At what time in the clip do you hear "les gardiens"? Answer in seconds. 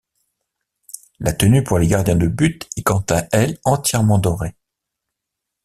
1.77-2.15